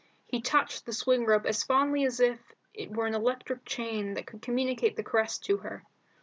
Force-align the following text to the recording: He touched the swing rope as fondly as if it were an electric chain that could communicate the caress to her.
He 0.25 0.41
touched 0.41 0.87
the 0.87 0.93
swing 0.93 1.27
rope 1.27 1.45
as 1.45 1.61
fondly 1.63 2.05
as 2.05 2.19
if 2.19 2.39
it 2.73 2.89
were 2.89 3.05
an 3.05 3.13
electric 3.13 3.65
chain 3.65 4.15
that 4.15 4.25
could 4.25 4.41
communicate 4.41 4.95
the 4.95 5.03
caress 5.03 5.37
to 5.41 5.57
her. 5.57 5.83